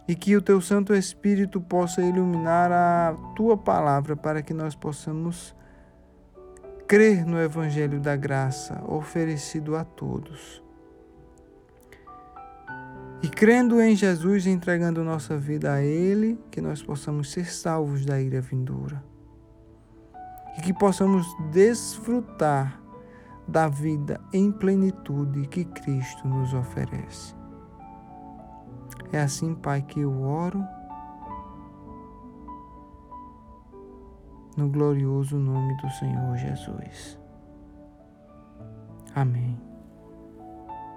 E 0.10 0.15
que 0.15 0.36
o 0.36 0.41
teu 0.41 0.60
Santo 0.60 0.95
Espírito 0.95 1.62
possa 1.62 2.02
iluminar 2.02 2.72
a 2.72 3.15
tua 3.36 3.56
palavra 3.56 4.15
para 4.15 4.41
que 4.41 4.56
nós 4.56 4.74
possamos 4.74 5.56
crer 6.88 7.24
no 7.28 7.39
Evangelho 7.39 8.00
da 8.00 8.15
graça 8.15 8.84
oferecido 8.88 9.76
a 9.76 9.84
todos. 9.84 10.63
E 13.22 13.30
crendo 13.30 13.80
em 13.80 13.95
Jesus, 13.95 14.48
entregando 14.48 15.04
nossa 15.04 15.38
vida 15.38 15.74
a 15.74 15.84
Ele, 15.84 16.39
que 16.50 16.60
nós 16.60 16.82
possamos 16.82 17.32
ser 17.32 17.45
salvos 17.45 18.04
da 18.04 18.19
ira 18.19 18.41
vindoura. 18.41 19.04
E 20.58 20.62
que 20.62 20.74
possamos 20.74 21.28
desfrutar 21.52 22.82
da 23.48 23.67
vida 23.67 24.19
em 24.34 24.52
plenitude 24.52 25.48
que 25.48 25.65
Cristo 25.65 26.28
nos 26.28 26.52
oferece. 26.56 27.38
É 29.12 29.22
assim, 29.22 29.56
Pai, 29.56 29.82
que 29.82 30.00
eu 30.02 30.22
oro. 30.22 30.63
No 34.56 34.69
glorioso 34.69 35.38
nome 35.38 35.76
do 35.78 35.89
Senhor 35.91 36.38
Jesus. 36.38 37.17
Amém. 39.15 39.68